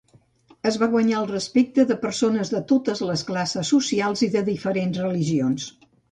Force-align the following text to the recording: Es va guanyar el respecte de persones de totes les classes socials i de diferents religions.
Es 0.67 0.77
va 0.83 0.85
guanyar 0.93 1.17
el 1.17 1.27
respecte 1.31 1.83
de 1.91 1.97
persones 2.05 2.51
de 2.53 2.61
totes 2.71 3.03
les 3.09 3.23
classes 3.27 3.69
socials 3.73 4.25
i 4.29 4.31
de 4.37 4.43
diferents 4.47 4.99
religions. 5.03 5.69